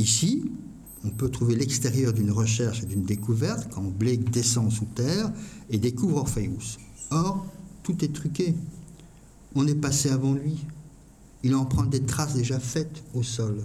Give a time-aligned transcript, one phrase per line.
[0.00, 0.42] Ici,
[1.04, 5.30] on peut trouver l'extérieur d'une recherche et d'une découverte quand Blake descend sous terre
[5.68, 6.78] et découvre Orpheus.
[7.10, 7.44] Or,
[7.82, 8.54] tout est truqué.
[9.54, 10.56] On est passé avant lui.
[11.42, 13.58] Il emprunte des traces déjà faites au sol.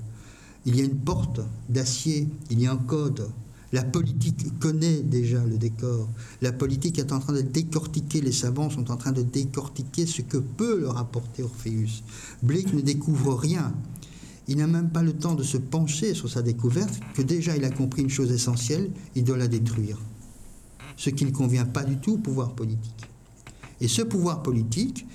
[0.65, 3.29] Il y a une porte d'acier, il y a un code.
[3.71, 6.09] La politique connaît déjà le décor.
[6.41, 10.21] La politique est en train de décortiquer, les savants sont en train de décortiquer ce
[10.21, 12.03] que peut leur apporter Orpheus.
[12.43, 13.73] Blake ne découvre rien.
[14.47, 17.65] Il n'a même pas le temps de se pencher sur sa découverte que déjà il
[17.65, 19.97] a compris une chose essentielle, il doit la détruire.
[20.97, 23.09] Ce qui ne convient pas du tout au pouvoir politique.
[23.81, 25.05] Et ce pouvoir politique,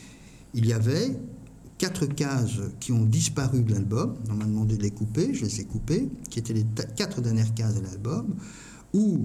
[0.54, 1.16] il y avait
[1.78, 4.16] quatre cases qui ont disparu de l'album.
[4.30, 6.66] On m'a demandé de les couper, je les ai coupées, qui étaient les
[6.96, 8.34] quatre dernières cases de l'album,
[8.92, 9.20] où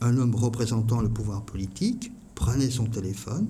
[0.00, 3.48] un homme représentant le pouvoir politique prenait son téléphone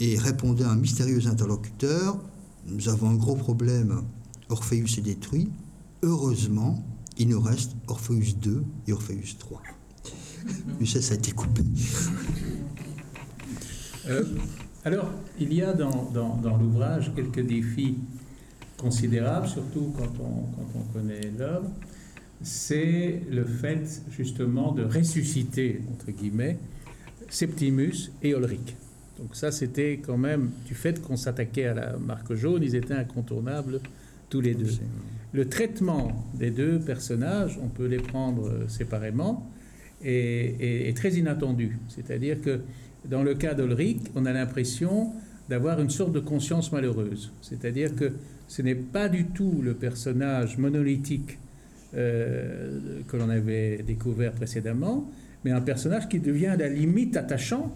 [0.00, 2.18] et répondait à un mystérieux interlocuteur
[2.66, 4.02] Nous avons un gros problème,
[4.48, 5.50] Orpheus est détruit.
[6.02, 6.82] Heureusement,
[7.16, 9.62] il nous reste Orpheus 2 et Orpheus 3.
[10.80, 11.62] Mais ça, ça a été coupé.
[14.08, 14.24] Euh,
[14.84, 17.98] alors, il y a dans, l'ouvrage quelques défis
[18.78, 21.68] considérables, surtout quand on, quand on connaît l'œuvre.
[22.40, 26.58] C'est le fait justement de ressusciter, entre guillemets,
[27.28, 28.76] Septimus et Ulrich.
[29.18, 32.94] Donc ça, c'était quand même, du fait qu'on s'attaquait à la marque jaune, ils étaient
[32.94, 33.80] incontournables
[34.28, 34.70] tous les deux.
[35.32, 39.50] Le traitement des deux personnages, on peut les prendre séparément,
[40.02, 41.78] est très inattendu.
[41.88, 42.60] C'est-à-dire que
[43.04, 45.12] dans le cas d'Olric, on a l'impression
[45.48, 47.32] d'avoir une sorte de conscience malheureuse.
[47.40, 48.12] C'est-à-dire que
[48.48, 51.38] ce n'est pas du tout le personnage monolithique
[51.94, 55.10] euh, que l'on avait découvert précédemment,
[55.44, 57.74] mais un personnage qui devient à la limite attachant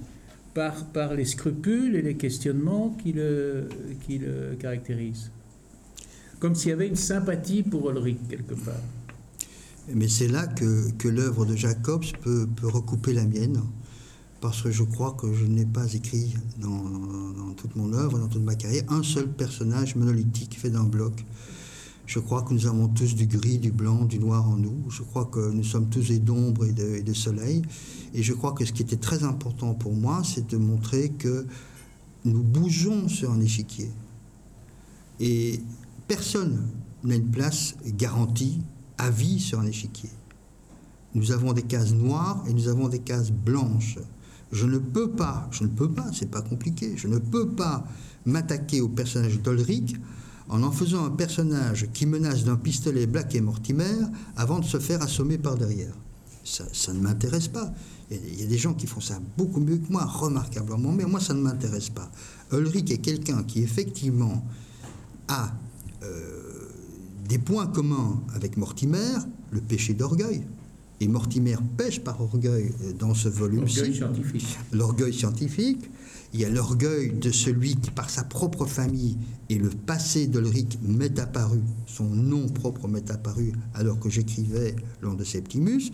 [0.52, 3.68] par, par les scrupules et les questionnements qui le,
[4.06, 5.30] qui le caractérisent.
[6.42, 8.74] Comme s'il y avait une sympathie pour Ulrich quelque part.
[9.94, 13.62] Mais c'est là que, que l'œuvre de Jacobs peut, peut recouper la mienne
[14.40, 18.42] parce que je crois que je n'ai pas écrit dans, toute mon œuvre, dans toute
[18.42, 21.24] ma carrière, un seul personnage monolithique fait d'un bloc.
[22.06, 24.90] Je crois que nous avons tous du gris, du blanc, du noir en nous.
[24.90, 27.62] Je crois que nous sommes tous d'ombre et de, et de soleil.
[28.14, 31.46] Et je crois que ce qui était très important pour moi, c'est de montrer que
[32.24, 33.92] nous bougeons sur un échiquier.
[35.20, 35.60] Et
[36.14, 36.68] personne
[37.04, 38.60] n'a une place garantie
[38.98, 40.10] à vie sur un échiquier.
[41.14, 43.98] Nous avons des cases noires et nous avons des cases blanches.
[44.52, 47.86] Je ne peux pas, je ne peux pas, c'est pas compliqué, je ne peux pas
[48.26, 49.96] m'attaquer au personnage d'Olric
[50.50, 53.96] en en faisant un personnage qui menace d'un pistolet Black et Mortimer
[54.36, 55.94] avant de se faire assommer par derrière.
[56.44, 57.72] Ça, ne m'intéresse pas.
[58.10, 61.20] Il y a des gens qui font ça beaucoup mieux que moi, remarquablement, mais moi,
[61.20, 62.10] ça ne m'intéresse pas.
[62.52, 64.44] Ulrich est quelqu'un qui, effectivement,
[65.28, 65.54] a
[66.02, 66.68] euh,
[67.28, 69.18] des points communs avec Mortimer,
[69.50, 70.42] le péché d'orgueil.
[71.00, 73.78] Et Mortimer pêche par orgueil euh, dans ce volume-ci.
[73.78, 74.58] L'orgueil scientifique.
[74.72, 75.90] L'orgueil scientifique.
[76.34, 79.18] Il y a l'orgueil de celui qui, par sa propre famille
[79.50, 85.12] et le passé d'Ulrich, m'est apparu, son nom propre m'est apparu alors que j'écrivais l'an
[85.12, 85.90] de Septimus.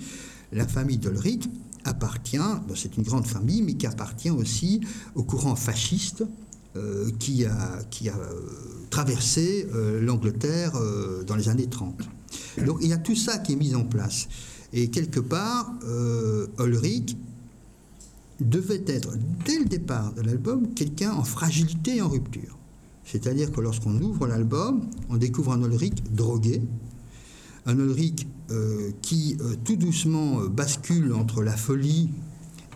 [0.52, 1.48] La famille d'Ulrich
[1.84, 2.38] appartient,
[2.76, 4.80] c'est une grande famille, mais qui appartient aussi
[5.16, 6.22] au courant fasciste
[6.76, 9.66] euh, qui a, qui a euh, traversé
[10.00, 10.72] l'Angleterre
[11.26, 12.02] dans les années 30.
[12.64, 14.28] Donc il y a tout ça qui est mis en place.
[14.72, 17.16] Et quelque part, euh, Ulrich
[18.40, 19.12] devait être,
[19.44, 22.56] dès le départ de l'album, quelqu'un en fragilité et en rupture.
[23.04, 26.60] C'est-à-dire que lorsqu'on ouvre l'album, on découvre un Ulrich drogué,
[27.64, 32.10] un Ulrich euh, qui euh, tout doucement bascule entre la folie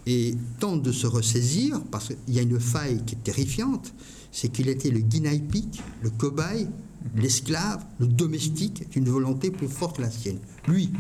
[0.07, 3.95] et tente de se ressaisir, parce qu'il y a une faille qui est terrifiante,
[4.33, 6.67] c'est qu'il était le guinaipic, le cobaye,
[7.15, 10.39] l'esclave, le domestique d'une volonté plus forte que la sienne.
[10.67, 10.91] Lui,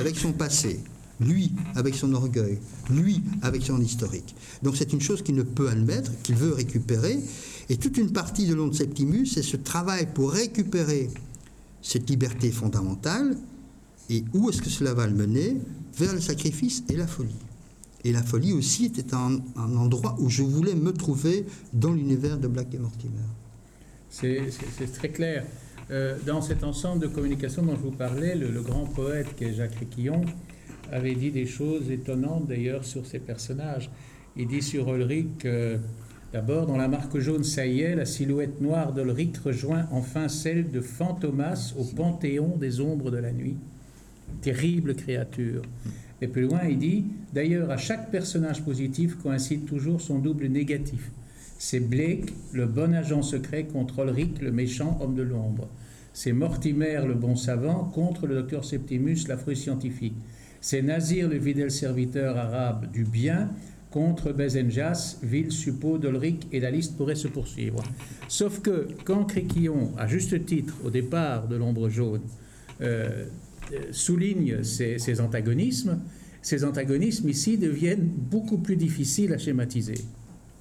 [0.00, 0.80] avec son passé,
[1.20, 2.58] lui avec son orgueil,
[2.90, 4.34] lui avec son historique.
[4.62, 7.18] Donc c'est une chose qu'il ne peut admettre, qu'il veut récupérer.
[7.68, 11.10] Et toute une partie de l'onde Septimus, c'est ce travail pour récupérer
[11.82, 13.36] cette liberté fondamentale.
[14.10, 15.56] Et où est-ce que cela va le mener?
[15.98, 17.34] Vers le sacrifice et la folie.
[18.04, 22.48] Et la folie aussi était un, endroit où je voulais me trouver dans l'univers de
[22.48, 23.14] Black et Mortimer.
[24.10, 25.44] C'est très clair.
[25.90, 29.54] Euh, dans cet ensemble de communication dont je vous parlais, le, grand poète qui est
[29.54, 30.22] Jacques Riquillon
[30.90, 33.90] avait dit des choses étonnantes d'ailleurs sur ces personnages.
[34.36, 35.78] Il dit sur Ulrich que
[36.32, 41.74] d'abord, dans la marque jaune, est, la silhouette noire d'Ulrich rejoint enfin celle de Fantomas
[41.78, 43.56] au panthéon des ombres de la nuit.
[44.40, 45.62] Terrible créature.
[46.20, 51.10] Et plus loin, il dit D'ailleurs, à chaque personnage positif coïncide toujours son double négatif.
[51.58, 55.68] C'est Blake, le bon agent secret, contre Ulrich, le méchant homme de l'ombre.
[56.12, 60.14] C'est Mortimer, le bon savant, contre le docteur Septimus, l'affreux scientifique.
[60.60, 63.50] C'est Nazir, le fidèle serviteur arabe du bien,
[63.90, 67.82] contre Bezenjas, Ville, Suppot, Dolric, et la liste pourrait se poursuivre.
[68.28, 72.22] Sauf que quand Créquillon, à juste titre, au départ de l'ombre jaune,
[72.80, 73.26] euh,
[73.90, 76.00] souligne ces, antagonismes,
[76.42, 79.96] ces antagonismes ici deviennent beaucoup plus difficiles à schématiser.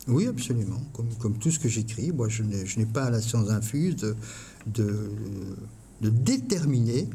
[0.07, 0.81] Oui, absolument.
[0.93, 3.95] Comme, tout ce que j'écris, moi, je n'ai pas la science infuse
[4.67, 4.95] de,
[6.01, 7.07] déterminer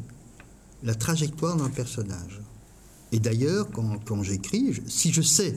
[0.83, 2.41] la trajectoire d'un personnage.
[3.11, 5.55] Et d'ailleurs, quand, quand j'écris, si je sais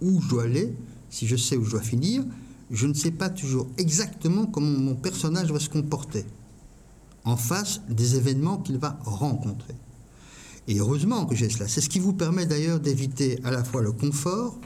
[0.00, 0.74] où je dois aller,
[1.10, 2.24] si je sais où je dois finir,
[2.70, 6.24] je ne sais pas toujours exactement comment mon personnage va se comporter
[7.24, 9.74] en face des événements qu'il va rencontrer.
[10.68, 11.68] Et heureusement que j'ai cela.
[11.68, 14.58] C'est ce qui vous permet d'ailleurs d'éviter à la fois le confort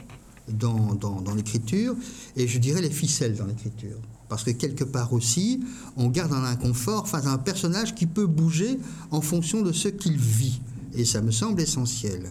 [0.47, 1.95] dans, l'écriture
[2.35, 3.97] et je dirais les ficelles dans l'écriture.
[4.29, 5.59] Parce que quelque part aussi,
[5.97, 8.79] on garde un inconfort face à un personnage qui peut bouger
[9.11, 10.61] en fonction de ce qu'il vit.
[10.93, 12.29] Et ça me semble essentiel.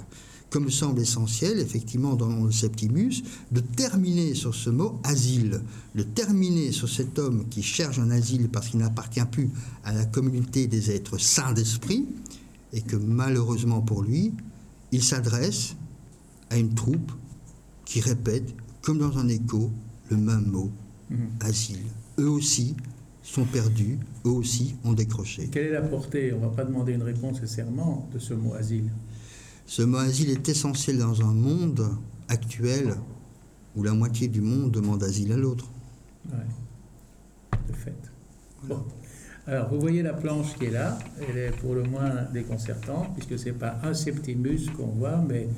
[0.51, 3.23] Comme me semble essentiel, effectivement, dans le Septimus,
[3.53, 5.61] de terminer sur ce mot asile,
[5.95, 9.51] de terminer sur cet homme qui cherche un asile parce qu'il n'appartient plus
[9.85, 12.07] à la communauté des êtres saints d'esprit,
[12.73, 14.33] et que malheureusement pour lui,
[14.91, 15.77] il s'adresse
[16.51, 17.13] à une troupe
[17.85, 19.71] qui répète, comme dans un écho,
[20.11, 20.71] le même mot,
[21.11, 21.17] mmh.
[21.41, 21.85] asile.
[22.19, 22.75] Eux aussi
[23.23, 25.49] sont perdus, eux aussi ont décroché.
[25.53, 28.55] Quelle est la portée, on ne va pas demander une réponse nécessairement, de ce mot
[28.55, 28.91] asile
[29.69, 31.91] Ce mot asile est essentiel dans un monde
[32.29, 32.95] actuel
[33.77, 35.71] où la moitié du monde demande asile à l'autre.
[36.31, 36.39] Oui,
[37.69, 37.93] de fait.
[38.63, 38.83] Voilà.
[38.83, 38.87] Bon.
[39.47, 43.39] Alors, vous voyez la planche qui est là, elle est pour le moins déconcertante, puisque
[43.39, 45.49] ce n'est pas un septimus qu'on voit, mais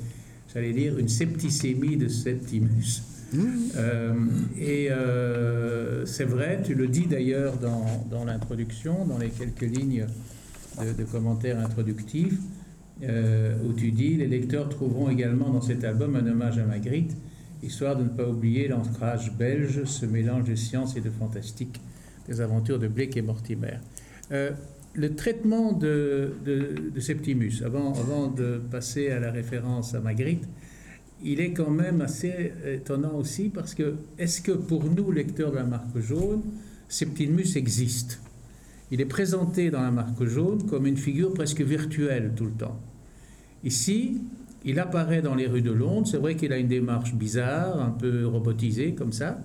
[0.53, 3.03] j'allais dire une septicémie de septimus.
[3.31, 3.47] Mmh.
[3.77, 4.13] Euh,
[4.59, 10.05] et euh, c'est vrai, tu le dis d'ailleurs dans, dans l'introduction, dans les quelques lignes
[10.81, 12.37] de, de commentaires introductifs,
[13.03, 17.15] euh, où tu dis les lecteurs trouveront également dans cet album un hommage à Magritte,
[17.63, 21.81] histoire de ne pas oublier l'ancrage belge, ce mélange de science et de fantastique
[22.27, 23.77] des aventures de Blake et Mortimer.
[24.31, 24.51] Euh,
[24.93, 26.33] le traitement de,
[26.99, 30.47] Septimus, avant, de passer à la référence à Magritte,
[31.23, 35.57] il est quand même assez étonnant aussi parce que est-ce que pour nous, lecteurs de
[35.57, 36.41] la marque jaune,
[36.89, 38.21] Septimus existe?
[38.91, 42.79] Il est présenté dans la marque jaune comme une figure presque virtuelle tout le temps.
[43.63, 44.21] Ici,
[44.63, 47.91] il apparaît dans les rues de Londres, c'est vrai qu'il a une démarche bizarre, un
[47.91, 49.39] peu robotisée comme ça,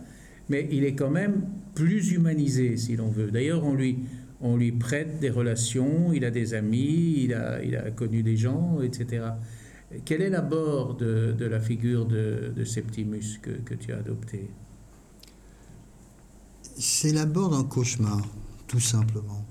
[0.48, 3.30] mais il est quand même plus humanisé, si l'on veut.
[3.30, 8.80] D'ailleurs, on lui, prête des relations, il a des amis, il a, connu des gens,
[8.82, 9.26] etc.
[10.04, 14.50] Quel est l'abord de, de, la figure de, Septimus que, que, tu as adopté?
[16.78, 18.20] C'est l'abord d'un cauchemar,
[18.66, 19.44] tout simplement.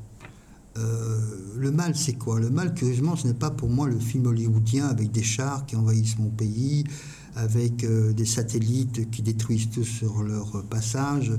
[0.78, 1.20] Euh,
[1.56, 2.40] le mal, c'est quoi?
[2.40, 5.76] Le mal, curieusement, ce n'est pas pour moi le film hollywoodien avec des chars qui
[5.76, 6.84] envahissent mon pays,
[7.36, 11.32] avec euh, des satellites qui détruisent tout sur leur passage,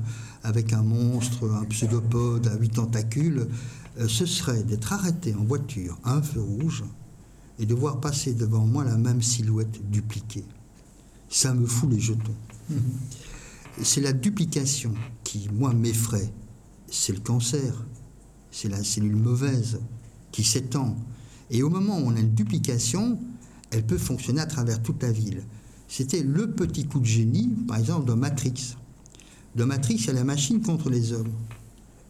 [0.42, 3.46] avec un monstre, un pseudopode à huit tentacules.
[3.98, 6.84] Euh, ce serait d'être arrêté en voiture à un feu rouge
[7.58, 10.44] et de voir passer devant moi la même silhouette dupliquée.
[11.28, 12.34] Ça me fout les jetons.
[12.70, 12.74] Mmh.
[13.82, 14.94] C'est la duplication
[15.24, 16.32] qui, moi, m'effraie.
[16.90, 17.84] C'est le cancer.
[18.58, 19.80] C'est la cellule mauvaise
[20.32, 20.96] qui s'étend.
[21.50, 23.18] Et au moment où on a une duplication,
[23.70, 25.42] elle peut fonctionner à travers toute la ville.
[25.88, 28.76] C'était le petit coup de génie, par exemple, de Matrix.
[29.56, 31.34] De Matrix, c'est la machine contre les hommes.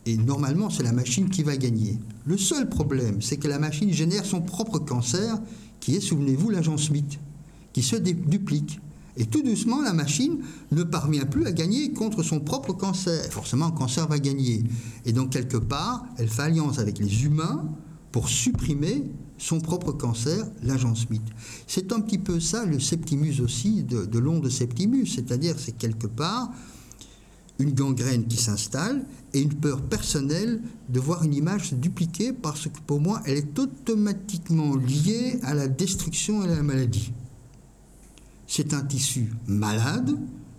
[0.07, 1.99] Et normalement, c'est la machine qui va gagner.
[2.25, 5.41] Le seul problème, c'est que la machine génère son propre cancer,
[5.81, 7.19] qui est, souvenez-vous, l'agent Smith,
[7.73, 8.79] qui se duplique.
[9.17, 10.39] Et tout doucement, la machine
[10.73, 13.25] ne parvient plus à gagner contre son propre cancer.
[13.31, 14.65] Forcément, cancer va gagner.
[15.05, 17.65] Et donc, quelque part, elle fait alliance avec les humains
[18.13, 19.05] pour supprimer
[19.39, 21.23] son propre cancer, l'agent Smith.
[21.67, 26.07] C'est un petit peu ça le Septimus aussi de, de l'onde Septimus, c'est-à-dire c'est quelque
[26.07, 26.51] part
[27.59, 32.69] une gangrène qui s'installe et une peur personnelle de voir une image se dupliquer parce
[32.69, 37.13] que pour moi, elle est automatiquement liée à la destruction et à la maladie.
[38.47, 40.17] C'est un tissu malade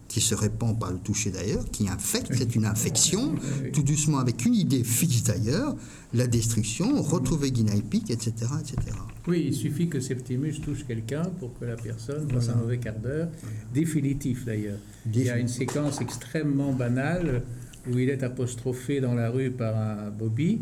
[0.07, 3.35] qui se répand par le toucher d'ailleurs, qui infecte, c'est une infection,
[3.73, 5.75] tout doucement avec une idée fixe d'ailleurs,
[6.13, 8.97] la destruction, retrouver Guinea-Pic, etc., etc.
[9.27, 12.53] Oui, il suffit que Septimus touche quelqu'un pour que la personne voilà.
[12.53, 13.27] un mauvais quart d'heure,
[13.73, 14.79] définitif d'ailleurs.
[15.05, 17.43] Il y a une séquence extrêmement banale
[17.89, 20.61] où il est apostrophé dans la rue par un Bobby,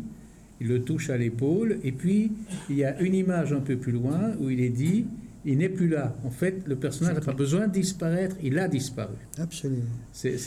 [0.62, 2.32] il le touche à l'épaule, et puis
[2.70, 5.06] il y a une image un peu plus loin où il est dit
[5.46, 6.16] il n'est plus là.
[6.26, 9.16] En fait, le personnage n'a pas besoin de disparaître, il a disparu.
[9.38, 9.84] Absolument.
[10.12, 10.38] C'est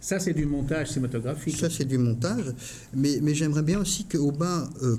[0.00, 1.56] Ça, c'est du montage cinématographique.
[1.56, 2.54] Ça, c'est du montage.
[2.94, 4.96] Mais, mais j'aimerais bien aussi que Aubin, euh,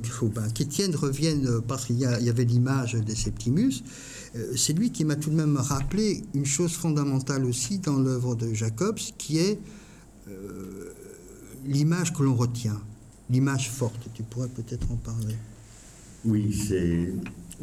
[0.53, 3.83] qu'Étienne revienne, euh, parce qu'il y, avait l'image des Septimus.
[4.35, 8.35] Euh, c'est lui qui m'a tout de même rappelé une chose fondamentale aussi dans l'œuvre
[8.35, 9.59] de Jacobs, qui est
[10.29, 10.93] euh,
[11.65, 12.79] l'image que l'on retient,
[13.29, 14.09] l'image forte.
[14.13, 15.35] Tu pourrais peut-être en parler.
[16.27, 17.13] Oui, c'est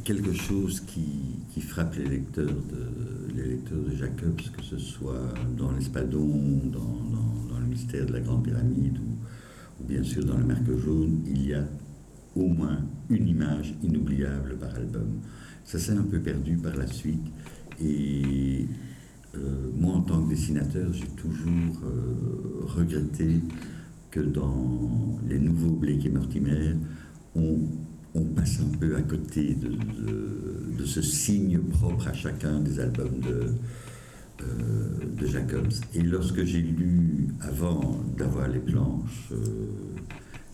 [0.04, 5.70] quelque chose qui, frappe les lecteurs, de, les lecteurs de Jacobs, que ce soit dans
[5.72, 10.74] l'Espadon, dans, dans, le mystère de la Grande Pyramide ou, bien sûr dans le Marque
[10.78, 11.62] jaune, il y a
[12.34, 12.78] au moins
[13.10, 15.20] une image inoubliable par album.
[15.66, 17.26] Ça s'est un peu perdu par la suite
[17.82, 18.66] et
[19.36, 23.40] euh, moi en tant que dessinateur, j'ai toujours euh, regretté
[24.10, 26.76] que dans les nouveaux Blake et Mortimer,
[27.34, 27.58] on
[28.14, 33.54] on passe un peu à côté de, ce signe propre à chacun des albums de,
[34.42, 35.72] euh, de Jacobs.
[35.94, 39.66] Et lorsque j'ai lu, avant d'avoir les planches euh,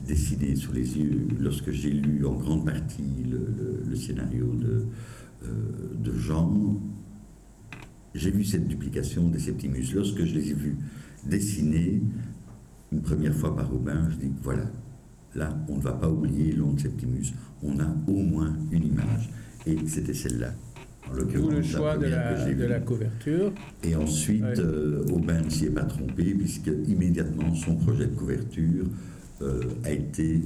[0.06, 4.86] dessinées sous les yeux, lorsque j'ai lu en grande partie le, scénario de,
[5.42, 5.48] euh,
[5.98, 6.80] de Jean,
[8.14, 9.92] j'ai vu cette duplication des Septimus.
[9.94, 10.76] Lorsque je les ai vus
[11.26, 12.00] dessinés,
[12.92, 14.70] une première fois par Aubin, je dis voilà,
[15.34, 17.32] là, on ne va pas oublier l'onde Septimus
[17.62, 19.30] on a au moins une image.
[19.66, 20.52] Et c'était celle-là.
[21.12, 22.06] D'où le choix de
[22.66, 23.52] la, couverture.
[23.82, 28.86] Et ensuite, euh, Aubin ne s'y est pas trompé, puisque immédiatement son projet de couverture
[29.42, 30.40] euh, a été.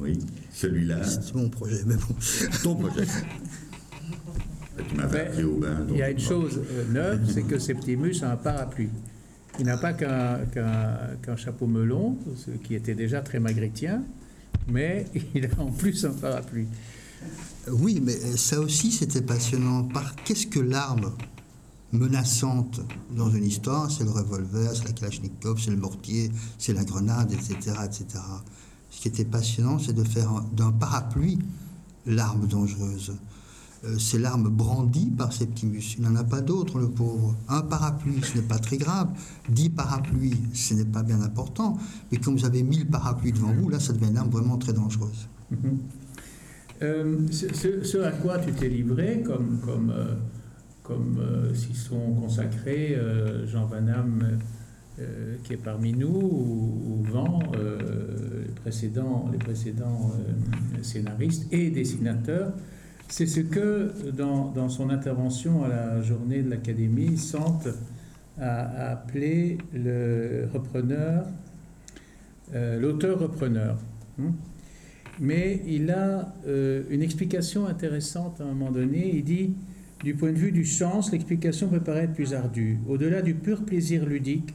[0.00, 0.18] Oui,
[0.50, 1.04] celui-là.
[1.04, 2.14] C'est mon projet, mais bon.
[2.62, 3.06] Ton projet.
[4.88, 5.86] tu m'as appris Aubin.
[5.90, 8.90] Il y a une chose euh, neuve, c'est que Septimus a un parapluie.
[9.58, 14.02] Il n'a pas qu'un chapeau melon, ce qui était déjà très magritien
[14.68, 16.68] mais il a en plus un parapluie.
[17.70, 19.84] Oui, mais ça aussi c'était passionnant.
[19.84, 21.12] Par qu'est-ce que l'arme
[21.92, 23.90] menaçante dans une histoire?
[23.90, 28.06] C'est le revolver, c'est la kalachnikov, c'est le mortier, c'est la grenade, etc., etc.
[28.90, 31.38] Ce qui était passionnant, c'est de faire d'un parapluie
[32.06, 33.16] l'arme dangereuse.
[33.84, 35.96] Euh, c'est l'arme brandie par Septimus.
[35.98, 37.36] Il n'en a pas d'autre, le pauvre.
[37.48, 39.08] Un parapluie, ce n'est pas très grave.
[39.48, 41.78] Dix parapluies, ce n'est pas bien important.
[42.10, 44.72] Mais quand vous avez mille parapluies devant vous, là, ça devient une arme vraiment très
[44.72, 45.28] dangereuse.
[45.50, 45.78] Mhm.
[46.80, 50.14] Euh, ce, à quoi tu t'es livré, comme, comme, euh,
[50.82, 51.18] comme
[51.54, 52.96] s'y sont consacrés
[53.46, 54.38] Jean Van Damme,
[55.44, 60.12] qui est parmi nous, ou, Vent, les précédents, les précédents
[60.82, 62.52] scénaristes et dessinateurs,
[63.08, 67.68] c'est ce que, dans, son intervention à la journée de l'Académie, Sante
[68.38, 71.26] a, appelé le repreneur,
[72.54, 73.78] euh, l'auteur-repreneur.
[74.18, 74.30] Hmm?
[75.20, 79.10] Mais il a euh, une explication intéressante à un moment donné.
[79.14, 79.54] Il dit,
[80.04, 82.78] du point de vue du sens, l'explication peut paraître plus ardue.
[82.88, 84.54] Au-delà du pur plaisir ludique,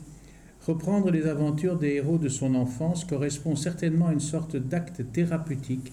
[0.65, 5.91] reprendre les aventures des héros de son enfance correspond certainement à une sorte d'acte thérapeutique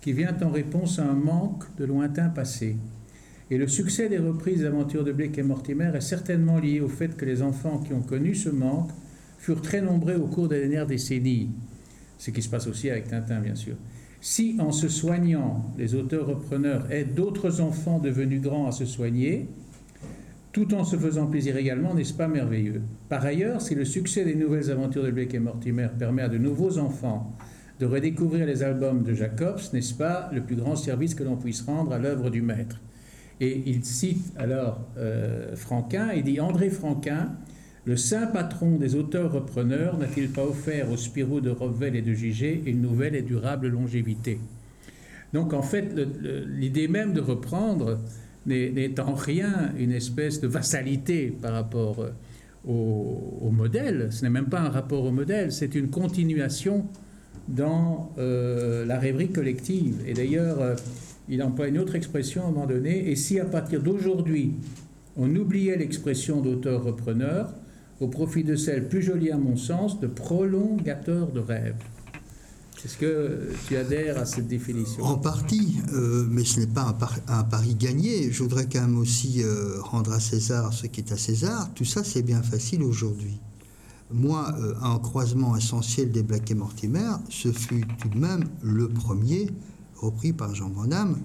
[0.00, 2.76] qui vient en réponse à un manque de lointain passé.
[3.50, 7.16] Et le succès des reprises d'aventures de Blake et Mortimer est certainement lié au fait
[7.16, 8.90] que les enfants qui ont connu ce manque
[9.38, 11.50] furent très nombreux au cours des dernières décennies,
[12.18, 13.76] ce qui se passe aussi avec Tintin bien sûr.
[14.20, 19.48] Si en se soignant, les auteurs-repreneurs aident d'autres enfants devenus grands à se soigner,
[20.52, 22.82] tout en se faisant plaisir également, n'est-ce pas merveilleux?
[23.08, 26.38] Par ailleurs, si le succès des nouvelles aventures de Blake et Mortimer permet à de
[26.38, 27.32] nouveaux enfants
[27.80, 31.62] de redécouvrir les albums de Jacobs, n'est-ce pas le plus grand service que l'on puisse
[31.62, 32.80] rendre à l'œuvre du maître.
[33.40, 37.32] Et il cite alors euh, Franquin, il dit André Franquin,
[37.84, 42.62] le saint patron des auteurs-repreneurs, n'a-t-il pas offert au Spirou de Revel et de Gigé
[42.66, 44.40] une nouvelle et durable longévité?
[45.32, 45.94] Donc en fait,
[46.48, 48.00] l'idée même de reprendre
[48.46, 52.10] n'est en rien une espèce de vassalité par rapport euh,
[52.66, 56.86] au modèle, ce n'est même pas un rapport au modèle, c'est une continuation
[57.48, 59.96] dans euh, la rêverie collective.
[60.06, 60.74] Et d'ailleurs, euh,
[61.28, 64.52] il emploie une autre expression à un moment donné, et si à partir d'aujourd'hui,
[65.16, 67.54] on oubliait l'expression d'auteur-repreneur,
[68.00, 71.74] au profit de celle plus jolie à mon sens, de prolongateur de rêve.
[72.84, 75.02] Est-ce que tu adhères à cette définition?
[75.02, 78.30] En partie, euh, mais ce n'est pas un, pari gagné.
[78.30, 79.42] Je voudrais quand même aussi
[79.80, 81.74] rendre à César ce qui est à César.
[81.74, 83.40] Tout ça, c'est bien facile aujourd'hui
[84.10, 88.88] moi, euh, un croisement essentiel des Black et Mortimer, ce fut tout de même le
[88.88, 89.50] premier
[89.96, 91.18] repris par Jean Van Damme,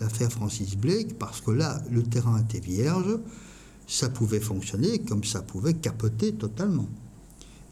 [0.00, 3.18] l'affaire Francis Blake, parce que là, le terrain était vierge,
[3.86, 6.88] ça pouvait fonctionner comme ça pouvait capoter totalement.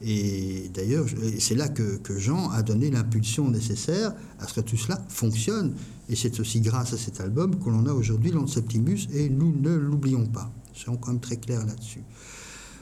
[0.01, 1.07] Et d'ailleurs,
[1.41, 5.75] c'est là que, Jean a donné l'impulsion nécessaire à ce que tout cela fonctionne.
[6.09, 9.75] Et c'est aussi grâce à cet album que l'on a aujourd'hui Septimus, et nous ne
[9.75, 10.53] l'oublions pas.
[10.73, 12.03] Soyons quand même très clairs là-dessus.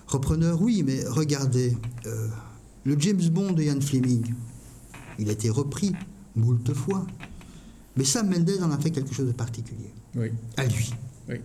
[0.06, 2.28] Repreneur, oui, mais regardez, euh,
[2.84, 4.34] le James Bond de Ian Fleming,
[5.18, 5.92] il a été repris
[6.36, 7.06] moult fois.
[7.96, 9.92] Mais Sam Mendes en a fait quelque chose de particulier.
[10.14, 10.30] Oui.
[10.56, 10.92] À lui.
[11.28, 11.36] Oui.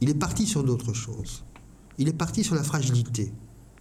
[0.00, 1.44] Il est parti sur d'autres choses.
[1.98, 3.32] Il est parti sur la fragilité.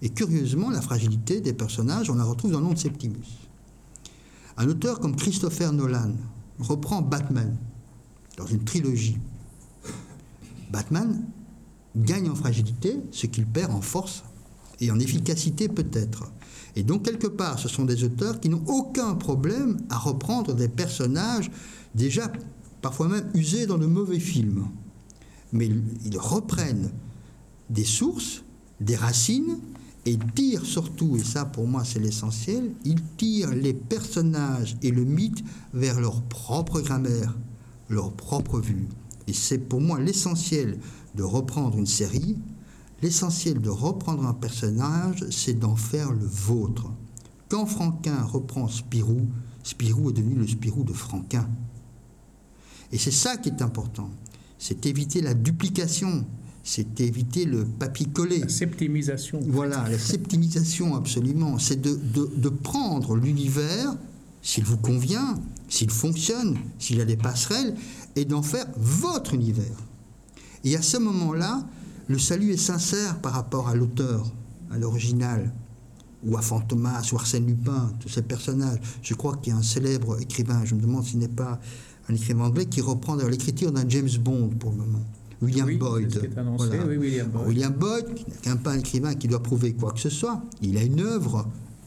[0.01, 3.47] Et curieusement, la fragilité des personnages, on la retrouve dans le nom de Septimus.
[4.57, 6.11] Un auteur comme Christopher Nolan
[6.59, 7.57] reprend Batman
[8.37, 9.17] dans une trilogie.
[10.71, 11.25] Batman
[11.95, 14.23] gagne en fragilité ce qu'il perd en force
[14.79, 16.31] et en efficacité peut-être.
[16.75, 20.67] Et donc quelque part, ce sont des auteurs qui n'ont aucun problème à reprendre des
[20.67, 21.51] personnages
[21.93, 22.31] déjà
[22.81, 24.67] parfois même usés dans de mauvais films.
[25.51, 25.69] Mais
[26.03, 26.91] ils reprennent
[27.69, 28.43] des sources,
[28.81, 29.59] des racines,
[30.05, 35.05] et tirent surtout, et ça pour moi c'est l'essentiel, ils tirent les personnages et le
[35.05, 37.37] mythe vers leur propre grammaire,
[37.89, 38.87] leur propre vue.
[39.27, 40.77] Et c'est pour moi l'essentiel
[41.15, 42.37] de reprendre une série,
[43.01, 46.91] l'essentiel de reprendre un personnage, c'est d'en faire le vôtre.
[47.49, 49.27] Quand Franquin reprend Spirou,
[49.63, 51.47] Spirou est devenu le Spirou de Franquin.
[52.91, 54.09] Et c'est ça qui est important.
[54.57, 56.25] C'est éviter la duplication,
[56.63, 58.39] c'est éviter le papier-collé.
[58.39, 59.39] La septimisation.
[59.45, 61.59] Voilà, la septimisation, absolument.
[61.59, 63.95] C'est de, de, de, prendre l'univers,
[64.41, 65.35] s'il vous convient,
[65.67, 67.75] s'il fonctionne, s'il a des passerelles,
[68.15, 69.77] et d'en faire votre univers.
[70.63, 71.63] Et à ce moment-là,
[72.07, 74.31] le salut est sincère par rapport à l'auteur,
[74.71, 75.51] à l'original,
[76.25, 78.79] ou à Fantomas, ou Arsène Lupin, tous ces personnages.
[79.01, 81.59] Je crois qu'il y a un célèbre écrivain, je me demande s'il n'est pas
[82.09, 85.03] un écrivain anglais, qui reprend l'écriture d'un James Bond pour le moment.
[85.41, 86.31] William oui, Boyd.
[86.57, 86.85] Voilà.
[86.85, 87.47] Oui, William Boyd.
[87.47, 90.77] William Boyd, qui n'est pas un écrivain qui doit prouver quoi que ce soit, il
[90.77, 91.45] a une œuvre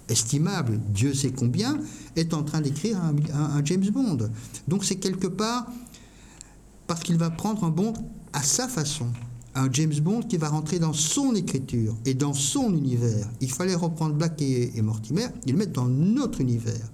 [0.09, 1.79] estimable, Dieu sait combien,
[2.15, 4.31] est en train d'écrire un, un, un, James Bond.
[4.69, 5.67] Donc c'est quelque part
[6.87, 7.95] parce qu'il va prendre un Bond
[8.37, 9.07] à sa façon,
[9.55, 13.27] un James Bond qui va rentrer dans son écriture et dans son univers.
[13.41, 16.93] Il fallait reprendre Black et, Mortimer et le mettre dans notre univers.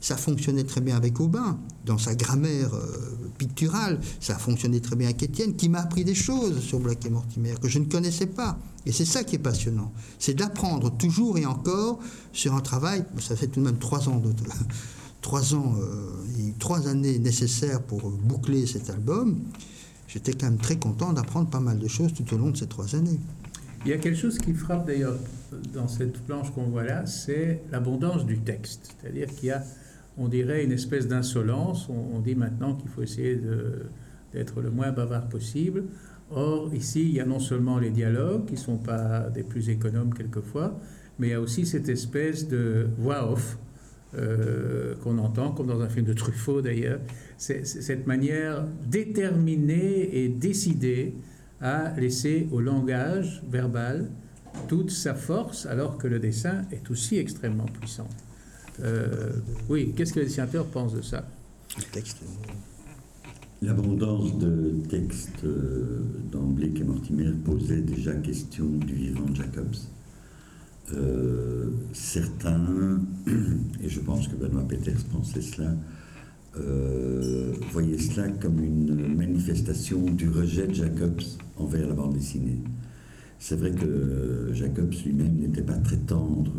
[0.00, 4.00] Ça fonctionnait très bien avec Aubin, dans sa grammaire euh, picturale.
[4.18, 7.10] Ça a fonctionné très bien avec Étienne, qui m'a appris des choses sur Black et
[7.10, 8.58] Mortimer que je ne connaissais pas.
[8.84, 9.92] Et c'est ça qui est passionnant.
[10.18, 12.00] C'est d'apprendre toujours et encore
[12.32, 13.04] sur un travail.
[13.20, 14.32] Ça fait tout de même trois ans, de,
[15.20, 19.38] trois, ans euh, trois années nécessaires pour boucler cet album.
[20.12, 22.66] J'étais quand même très content d'apprendre pas mal de choses tout au long de ces
[22.66, 23.20] trois années.
[23.84, 25.16] Il y a quelque chose qui frappe d'ailleurs
[25.72, 28.94] dans cette planche qu'on voit là, c'est l'abondance du texte.
[29.00, 29.62] C'est-à-dire qu'il y a
[30.18, 31.88] on dirait une espèce d'insolence.
[31.88, 33.40] On, dit maintenant qu'il faut essayer
[34.32, 35.84] d'être le moins bavard possible.
[36.30, 39.68] Or, ici, il y a non seulement les dialogues, qui ne sont pas des plus
[39.70, 40.78] économes quelquefois,
[41.18, 43.58] mais il y a aussi cette espèce de voix off
[44.16, 47.00] euh, qu'on entend, comme dans un film de Truffaut d'ailleurs.
[47.38, 51.14] C'est cette manière déterminée et décidée
[51.60, 54.10] à laisser au langage verbal
[54.68, 58.08] toute sa force, alors que le dessin est aussi extrêmement puissant.
[58.82, 59.32] Euh,
[59.68, 61.24] oui, qu'est-ce que les dessinateurs pensent de ça?
[63.62, 66.00] L'abondance de textes euh,
[66.32, 69.76] dans Blake et Mortimer posait déjà question du vivant de Jacobs.
[70.94, 73.00] Euh, certains,
[73.82, 75.74] et je pense que Benoît Peters pensait cela,
[76.58, 81.22] euh, voyaient cela comme une manifestation du rejet de Jacobs
[81.56, 82.60] envers la bande dessinée.
[83.38, 86.52] C'est vrai que Jacobs lui-même n'était pas très tendre,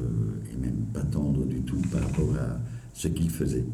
[0.51, 2.59] et même pas tendre du tout par rapport à
[2.93, 3.65] ce qu'il faisait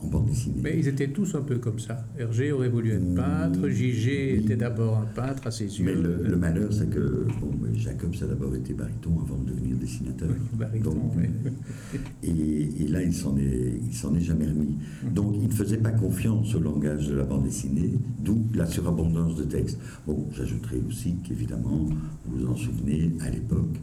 [0.00, 0.60] en bande dessinée.
[0.62, 2.06] Mais ils étaient tous un peu comme ça.
[2.18, 4.44] Hergé aurait voulu être peintre, mmh, JG oui.
[4.44, 5.84] était d'abord un peintre à ses yeux.
[5.84, 9.76] Mais le, le malheur, c'est que bon, Jacobs a d'abord été baryton avant de devenir
[9.76, 10.28] dessinateur.
[10.30, 12.00] Oui, baryton, Donc, oui.
[12.22, 14.76] et, et, là, il s'en est, il s'en est jamais remis.
[15.14, 19.36] Donc, il ne faisait pas confiance au langage de la bande dessinée, d'où la surabondance
[19.36, 19.78] de textes.
[20.06, 21.88] Bon, j'ajouterai aussi qu'évidemment,
[22.26, 23.76] vous vous en souvenez, à l'époque,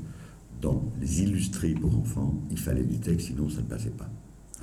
[0.62, 4.10] dans les illustrés pour enfants, il fallait du texte, sinon ça ne passait pas.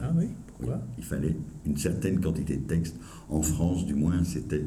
[0.02, 2.96] Ah oui Pourquoi Il fallait une certaine quantité de texte.
[3.28, 4.64] En France, du moins, c'était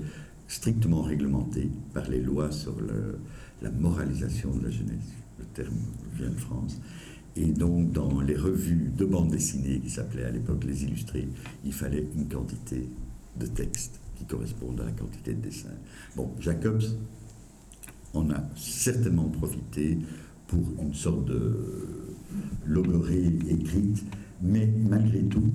[0.47, 2.75] strictement réglementé par les lois sur
[3.61, 5.13] la moralisation de la jeunesse.
[5.37, 5.75] Le terme
[6.17, 6.79] vient de France.
[7.35, 11.27] Et donc, dans les revues de bande dessinée, qui s'appelaient à l'époque les illustrés,
[11.65, 12.87] il fallait une quantité
[13.37, 15.69] de texte qui corresponde à la quantité de dessin.
[16.15, 16.83] Bon, Jacobs
[18.13, 19.97] en a certainement profité
[20.47, 22.15] pour une sorte de
[22.65, 24.05] logorée écrite
[24.41, 25.51] mais malgré tout,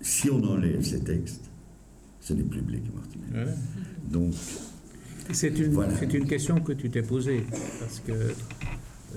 [0.00, 1.44] si on enlève ces textes,
[2.20, 3.44] ce n'est plus Blake et Mortimer.
[3.46, 3.54] Ouais.
[4.10, 4.34] Donc,
[5.32, 5.96] c'est une, voilà.
[5.98, 7.44] c'est une question que tu t'es posée,
[7.78, 8.32] parce que euh,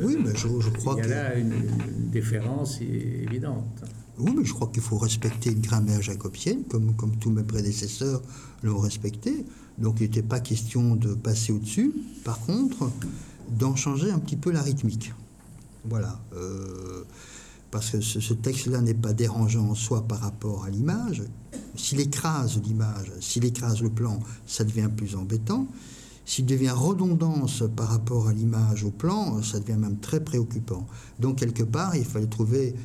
[0.02, 3.84] oui, mais je, je crois il y a que là une, une différence évidente.
[4.18, 8.22] oui, mais je crois qu'il faut respecter une grammaire jacobienne, comme, comme tous mes prédécesseurs
[8.64, 9.46] l'ont respecté.
[9.78, 11.94] Donc il n'était pas question de passer au-dessus.
[12.24, 12.92] Par contre,
[13.58, 15.14] d'en changer un petit peu la rythmique.
[15.86, 16.20] Voilà.
[16.36, 17.04] Euh,
[17.74, 21.24] parce que ce, texte-là n'est pas dérangeant en soi par rapport à l'image.
[21.76, 25.68] S'il écrase l'image, s'il écrase le plan, ça devient plus embêtant.
[26.24, 30.86] S'il devient redondance par rapport à l'image au plan, ça devient même très préoccupant.
[31.20, 32.76] Donc quelque part, il fallait trouver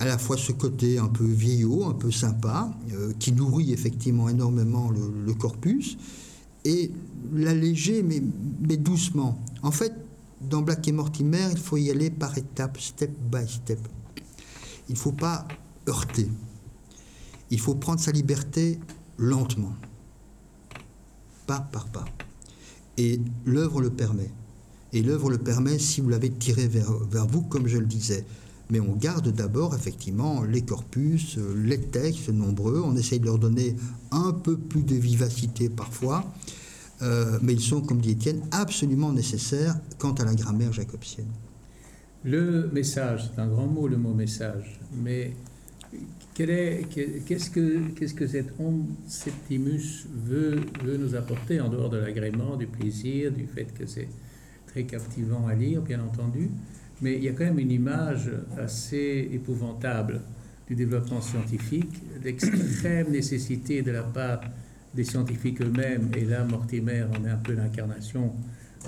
[0.00, 4.28] à la fois ce côté un peu vieillot, un peu sympa, euh, qui nourrit effectivement
[4.28, 5.96] énormément le, corpus,
[6.66, 6.90] et
[7.32, 8.22] l'alléger, mais,
[8.68, 9.38] mais doucement.
[9.62, 9.94] En fait,
[10.48, 13.80] dans Black et Mortimer, il faut y aller par étapes, step by step.
[14.88, 15.46] Il ne faut pas
[15.88, 16.28] heurter.
[17.50, 18.78] Il faut prendre sa liberté
[19.18, 19.74] lentement,
[21.46, 22.04] pas par pas.
[22.96, 24.30] Et l'œuvre le permet.
[24.92, 28.24] Et l'œuvre le permet si vous l'avez tiré vers, vers vous, comme je le disais.
[28.70, 33.76] Mais on garde d'abord effectivement les corpus, les textes nombreux, on essaye de leur donner
[34.10, 36.24] un peu plus de vivacité parfois,
[37.02, 41.30] euh, mais ils sont, comme dit Étienne, absolument nécessaires quant à la grammaire jacobsienne.
[42.24, 45.32] Le message, c'est un grand mot le mot message, mais
[46.34, 53.30] qu'est-ce que, cette onde Septimus veut, veut nous apporter en dehors de l'agrément, du plaisir,
[53.30, 54.08] du fait que c'est
[54.66, 56.50] très captivant à lire, bien entendu,
[57.02, 60.22] mais il y a quand même une image assez épouvantable
[60.66, 64.40] du développement scientifique, l'extrême nécessité de la part
[64.94, 68.32] des scientifiques eux-mêmes, et là Mortimer en est un peu l'incarnation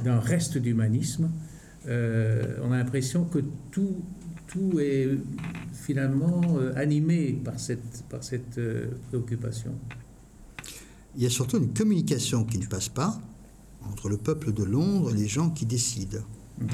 [0.04, 1.30] d'un reste d'humanisme,
[1.88, 3.38] euh, on a l'impression que
[3.70, 3.96] tout,
[4.46, 5.08] tout est
[5.72, 9.72] finalement euh, animé par cette, par cette euh, préoccupation.
[11.16, 13.20] Il y a surtout une communication qui ne passe pas
[13.88, 16.18] entre le peuple de Londres et les gens qui décident.
[16.60, 16.68] Mhm.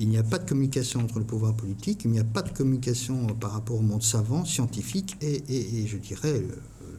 [0.00, 2.50] Il n'y a pas de communication entre le pouvoir politique, il n'y a pas de
[2.50, 6.40] communication par rapport au monde savant, scientifique et, et, je dirais,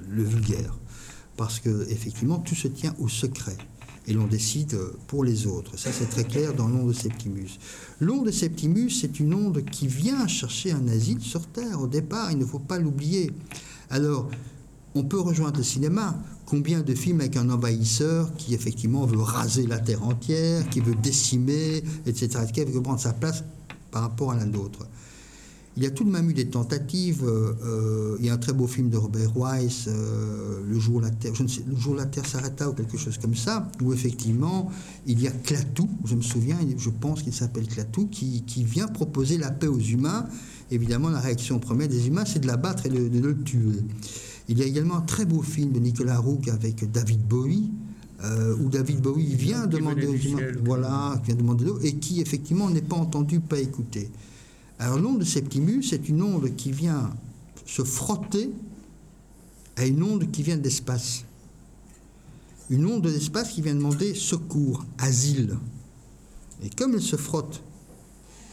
[0.10, 0.78] le vulgaire
[1.40, 3.56] parce que effectivement tout se tient au secret
[4.08, 5.80] et l'on décide pour les autres.
[5.80, 7.60] Ça, c'est très clair dans l'onde de Septimus.
[8.02, 11.80] L'onde de Septimus, c'est une onde qui vient chercher un asile sur Terre.
[11.80, 13.32] Au départ, il ne faut pas l'oublier.
[13.90, 14.30] Alors,
[14.96, 16.22] on peut rejoindre le cinéma.
[16.46, 20.96] Combien de films avec un envahisseur qui, effectivement, veut raser la Terre entière, qui veut
[20.96, 23.46] décimer, etc., qui veut prendre sa place
[23.92, 24.88] par rapport à l'un d'autre?
[25.80, 27.24] Il y a tout de même eu des tentatives.
[27.24, 31.00] Euh, euh, il y a un très beau film de Robert Weiss, euh, Le jour
[31.00, 33.72] la Terre, je ne sais, le jour la Terre s'arrêta ou quelque chose comme ça,
[33.82, 34.70] où effectivement
[35.08, 39.38] il y a Clatou, je me souviens, je pense qu'il s'appelle Clatou, qui, vient proposer
[39.38, 40.26] la paix aux humains.
[40.70, 43.80] Évidemment, la réaction première des humains, c'est de l'abattre et de, le tuer.
[44.50, 47.72] Il y a également un très beau film de Nicolas Roux avec David Bowie.
[48.62, 52.98] où David Bowie vient demander aux humains, voilà, vient demander et qui effectivement n'est pas
[52.98, 54.12] entendu, pas écouté.
[54.80, 57.14] Alors l'onde de Septimus, c'est une onde qui vient
[57.66, 58.50] se frotter
[59.76, 61.26] à une onde qui vient de l'espace.
[62.70, 65.58] Une onde de l'espace qui vient demander secours, asile.
[66.64, 67.62] Et comme elle se frotte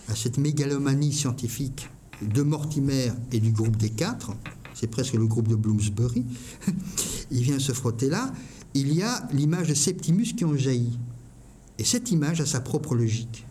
[0.09, 1.89] à cette mégalomanie scientifique
[2.23, 4.33] de Mortimer et du groupe des quatre,
[4.75, 6.25] c'est presque le groupe de Bloomsbury,
[7.31, 8.33] il vient se frotter là,
[8.75, 10.99] il y a l'image de Septimus qui en jaillit.
[11.79, 13.47] Et cette image a sa propre logique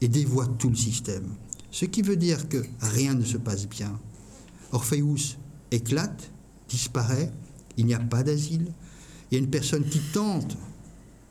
[0.00, 1.28] et dévoie tout le système.
[1.72, 3.98] Ce qui veut dire que rien ne se passe bien.
[4.72, 5.38] Orpheus
[5.70, 6.30] éclate,
[6.68, 7.32] disparaît,
[7.78, 8.66] il n'y a pas d'asile.
[9.30, 10.58] Il y a une personne qui tente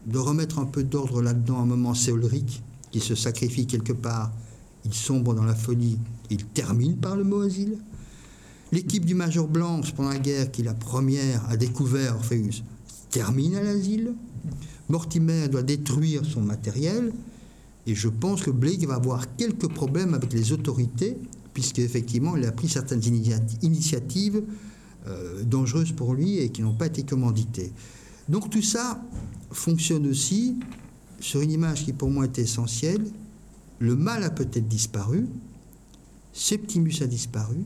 [0.07, 4.31] de remettre un peu d'ordre là-dedans, un moment séolrique, qui se sacrifie quelque part.
[4.83, 5.99] Il sombre dans la folie,
[6.31, 7.77] il termine par le mot asile.
[8.71, 12.63] L'équipe du Major Blanche pendant la guerre, qui la première a découvert Orpheus,
[13.11, 14.15] termine à l'asile.
[14.89, 17.13] Mortimer doit détruire son matériel,
[17.87, 21.17] et je pense que Blake va avoir quelques problèmes avec les autorités,
[21.53, 23.01] puisqu'effectivement, il a pris certaines
[23.61, 24.43] initiatives
[25.07, 27.71] euh, dangereuses pour lui et qui n'ont pas été commanditées.
[28.29, 29.03] Donc tout ça
[29.51, 30.57] fonctionne aussi
[31.19, 33.03] sur une image qui pour moi est essentielle.
[33.79, 35.27] Le mal a peut-être disparu,
[36.33, 37.57] Septimus a disparu,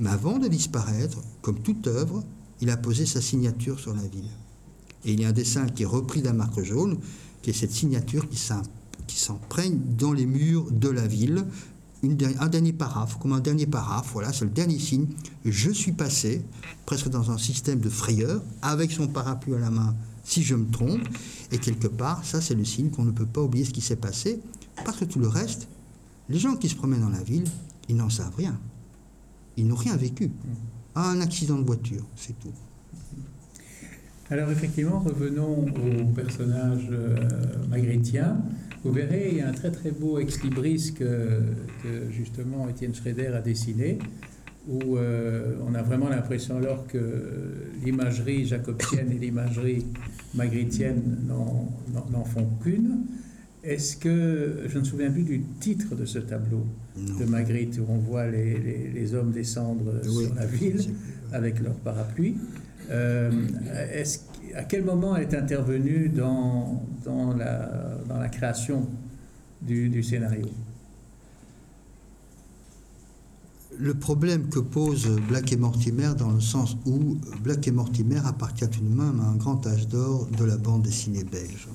[0.00, 2.24] mais avant de disparaître, comme toute œuvre,
[2.60, 4.28] il a posé sa signature sur la ville.
[5.04, 6.98] Et il y a un dessin qui est repris d'un marque jaune,
[7.40, 8.77] qui est cette signature qui s'impose
[9.08, 11.44] qui s'emprègne dans les murs de la ville.
[12.04, 15.08] un dernier paraphe, comme un dernier paraphe, voilà, c'est le dernier signe.
[15.44, 16.42] Je suis passé,
[16.86, 20.70] presque dans un système de frayeur, avec son parapluie à la main, si je me
[20.70, 21.02] trompe.
[21.50, 23.96] Et quelque part, ça, c'est le signe qu'on ne peut pas oublier ce qui s'est
[23.96, 24.38] passé,
[24.84, 25.66] parce que tout le reste,
[26.28, 27.48] les gens qui se promènent dans la ville,
[27.88, 28.56] ils n'en savent rien.
[29.56, 30.30] Ils n'ont rien vécu.
[30.94, 32.52] Un accident de voiture, c'est tout.
[34.30, 37.16] Alors effectivement, revenons au personnage euh,
[37.70, 38.36] magritien.
[38.84, 41.40] Vous verrez, il y a un très très beau ex-libris que,
[42.10, 43.98] justement Étienne Schrader a dessiné,
[44.68, 46.98] où euh, on a vraiment l'impression alors que
[47.84, 49.86] l'imagerie jacobienne et l'imagerie
[50.34, 53.00] magritienne n'en font qu'une.
[53.64, 56.64] Est-ce que, je ne me souviens plus du titre de ce tableau
[56.96, 60.80] de Magritte, où on voit les, hommes descendre sur la ville
[61.32, 62.36] avec leur parapluie.
[62.90, 63.30] Euh,
[64.58, 68.88] à quel moment elle est intervenue dans, dans, la, création
[69.62, 70.46] du, scénario?
[73.78, 78.68] Le problème que pose Black et Mortimer dans le sens où Black et Mortimer appartient
[78.68, 81.68] tout de même à un grand âge d'or de la bande dessinée belge.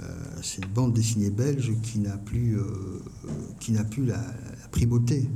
[0.00, 0.06] Euh,
[0.42, 3.02] c'est une bande dessinée belge qui n'a plus, euh,
[4.06, 4.16] la,
[4.70, 5.28] primauté.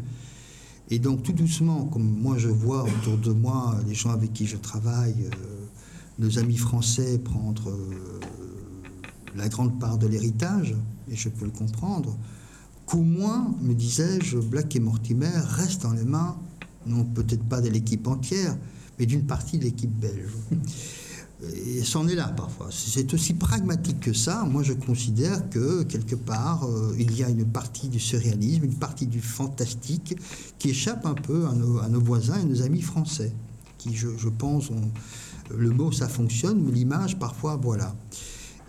[0.91, 4.47] Et donc tout doucement, comme moi je vois autour de moi les gens avec qui
[4.47, 5.54] je travaille, euh,
[6.19, 7.77] nos amis français prendre
[9.37, 10.75] la grande part de l'héritage,
[11.11, 12.17] et je peux le comprendre,
[12.87, 16.37] qu'au moins, me disais-je, Black et Mortimer restent dans les mains,
[16.87, 18.57] non peut-être pas de l'équipe entière,
[18.99, 20.31] mais d'une partie de l'équipe belge.
[21.67, 22.69] Et c'en est là parfois.
[22.71, 24.45] C'est aussi pragmatique que ça.
[24.45, 28.77] Moi, je considère que quelque part, euh, il y a une partie du surréalisme, une
[28.77, 30.17] partie du fantastique
[30.59, 33.33] qui échappe un peu à nos, voisins et nos amis français,
[33.77, 34.91] qui, je, je pense, ont,
[35.51, 37.95] le mot ça fonctionne, mais l'image parfois, voilà.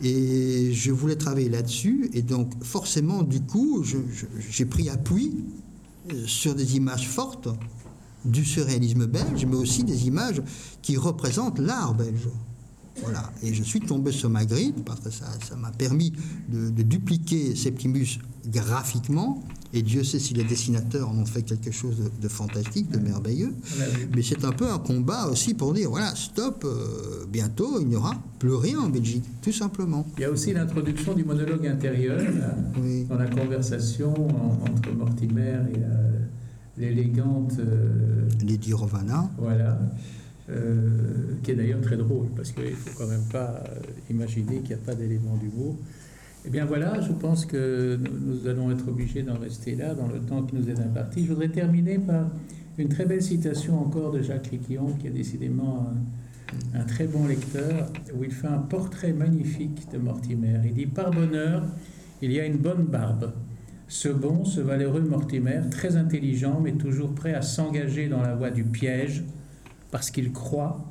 [0.02, 2.10] Et je voulais travailler là-dessus.
[2.14, 3.84] Et donc, forcément, du coup,
[4.50, 5.46] j'ai pris appui
[6.12, 7.48] euh, sur des images fortes
[8.26, 10.42] du surréalisme belge, mais aussi des images
[10.82, 12.28] qui représentent l'art belge.
[13.02, 13.32] Voilà.
[13.44, 16.14] Et je suis tombé sur Magritte parce que ça m'a permis
[16.50, 19.44] de, de, dupliquer Septimus graphiquement
[19.76, 23.54] et Dieu sait si les dessinateurs en ont fait quelque chose de, fantastique, de merveilleux.
[24.16, 27.98] Mais c'est un peu un combat aussi pour dire voilà, stop, euh, bientôt il n'y
[27.98, 30.06] aura plus rien en Belgique, tout simplement.
[30.18, 32.22] Il y a aussi l'introduction du monologue intérieur
[33.10, 36.20] dans la conversation entre Mortimer et euh,
[36.78, 37.54] l'élégante.
[37.60, 39.30] Euh, Lady Rovana.
[39.38, 39.78] Voilà.
[40.48, 43.64] Qui est d'ailleurs très drôle, parce qu'il ne faut quand même pas
[44.10, 45.76] imaginer qu'il n'y a pas d'élément d'humour.
[46.48, 50.20] Eh bien voilà, je pense que nous allons être obligés d'en rester là dans le
[50.20, 51.26] temps qui nous est imparti.
[51.26, 52.30] Je voudrais terminer par
[52.78, 55.92] une très belle citation encore de Jacques Riquillon, qui est décidément
[56.76, 60.60] un, très bon lecteur, où il fait un portrait magnifique de Mortimer.
[60.66, 61.64] Il dit Par bonheur,
[62.22, 63.34] il y a une bonne barbe.
[63.88, 68.52] Ce bon, ce valeureux Mortimer, très intelligent, mais toujours prêt à s'engager dans la voie
[68.52, 69.24] du piège,
[69.92, 70.84] parce qu'il croit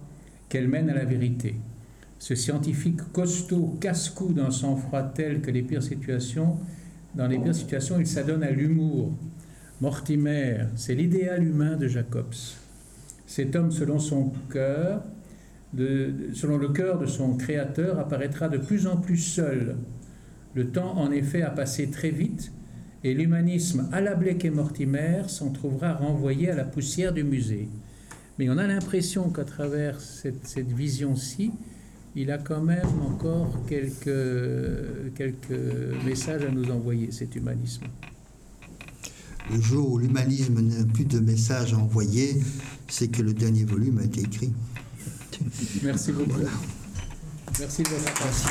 [0.48, 1.56] qu'elle mène à la vérité.
[2.18, 6.56] Ce scientifique costaud casse-cou d'un sang-froid tel que les pires situations,
[7.14, 9.12] dans les pires situations, il s'adonne à l'humour.
[9.80, 12.34] Mortimer, c'est l'idéal humain de Jacobs.
[13.26, 15.02] Cet homme, selon son cœur,
[15.76, 19.76] selon le cœur de son créateur, apparaîtra de plus en plus seul.
[20.54, 22.52] Le temps, en effet, a passé très vite
[23.02, 27.68] et l'humanisme à la Blake et Mortimer s'en trouvera renvoyé à la poussière du musée.
[28.38, 31.52] Mais on a l'impression qu'à travers cette vision-ci,
[32.16, 37.84] il a quand même encore quelques, quelques messages à nous envoyer, cet humanisme.
[39.52, 42.40] Le jour où l'humanisme n'a plus de messages à envoyer,
[42.88, 44.52] c'est que le dernier volume a été écrit.
[45.82, 46.40] Merci beaucoup.
[47.58, 48.50] Merci de votre attention.